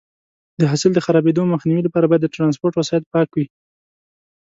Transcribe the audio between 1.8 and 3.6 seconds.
لپاره باید د ټرانسپورټ وسایط پاک وي.